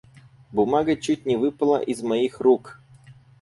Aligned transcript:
Бумага 0.59 0.95
чуть 0.95 1.25
не 1.27 1.35
выпала 1.37 1.77
из 1.79 2.01
моих 2.01 2.39
рук. 2.41 2.81